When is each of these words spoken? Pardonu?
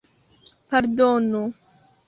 Pardonu? 0.69 1.41